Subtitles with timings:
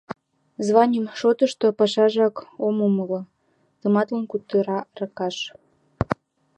[0.67, 3.21] —Званий шотышто пешыжак ом умыло,—
[3.79, 5.35] тыматлын кутыра Аркаш.